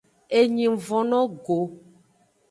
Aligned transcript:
Enyi 0.39 0.67
ng 0.71 0.77
von 0.85 1.05
no 1.09 1.19
go. 1.45 1.59